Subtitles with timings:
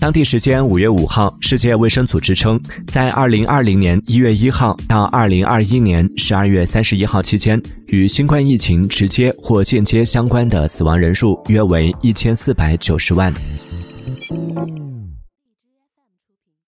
[0.00, 13.32] 当地时间五月五号世界卫生组织称在二零二零年一月一号到二零二一年十二月三十一号期间与新冠疫情直接或间接相关的死亡人数约为一千四百九十万。